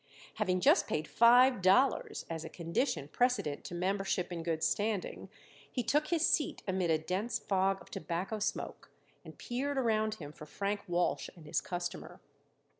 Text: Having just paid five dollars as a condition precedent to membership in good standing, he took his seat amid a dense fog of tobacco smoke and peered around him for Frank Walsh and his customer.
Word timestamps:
Having 0.37 0.61
just 0.61 0.87
paid 0.87 1.07
five 1.07 1.61
dollars 1.61 2.25
as 2.27 2.43
a 2.43 2.49
condition 2.49 3.07
precedent 3.07 3.63
to 3.65 3.75
membership 3.75 4.33
in 4.33 4.41
good 4.41 4.63
standing, 4.63 5.29
he 5.71 5.83
took 5.83 6.07
his 6.07 6.25
seat 6.25 6.63
amid 6.67 6.89
a 6.89 6.97
dense 6.97 7.37
fog 7.37 7.79
of 7.83 7.91
tobacco 7.91 8.39
smoke 8.39 8.89
and 9.23 9.37
peered 9.37 9.77
around 9.77 10.15
him 10.15 10.31
for 10.31 10.47
Frank 10.47 10.81
Walsh 10.87 11.29
and 11.35 11.45
his 11.45 11.61
customer. 11.61 12.19